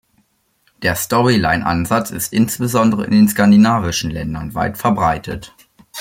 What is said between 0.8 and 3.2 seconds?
Der Storyline-Ansatz ist insbesondere in